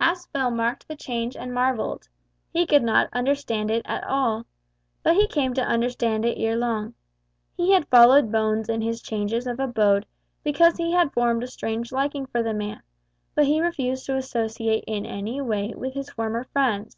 Aspel 0.00 0.50
marked 0.50 0.88
the 0.88 0.96
change 0.96 1.36
and 1.36 1.52
marvelled. 1.52 2.08
He 2.48 2.64
could 2.64 2.82
not 2.82 3.10
understand 3.12 3.70
it 3.70 3.82
at 3.84 4.02
all. 4.04 4.46
But 5.02 5.14
he 5.14 5.26
came 5.26 5.52
to 5.52 5.60
understand 5.62 6.24
it 6.24 6.38
ere 6.38 6.56
long. 6.56 6.94
He 7.54 7.72
had 7.74 7.86
followed 7.88 8.32
Bones 8.32 8.70
in 8.70 8.80
his 8.80 9.02
changes 9.02 9.46
of 9.46 9.60
abode, 9.60 10.06
because 10.42 10.78
he 10.78 10.92
had 10.92 11.12
formed 11.12 11.44
a 11.44 11.48
strange 11.48 11.92
liking 11.92 12.24
for 12.24 12.42
the 12.42 12.54
man, 12.54 12.80
but 13.34 13.44
he 13.44 13.60
refused 13.60 14.06
to 14.06 14.16
associate 14.16 14.84
in 14.86 15.04
any 15.04 15.42
way 15.42 15.74
with 15.76 15.92
his 15.92 16.08
former 16.08 16.44
friends. 16.44 16.96